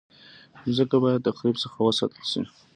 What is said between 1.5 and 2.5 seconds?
څخه وساتل شي.